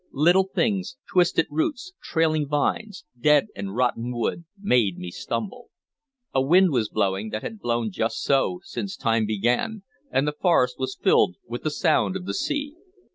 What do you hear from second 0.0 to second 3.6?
Little things, twisted roots, trailing vines, dead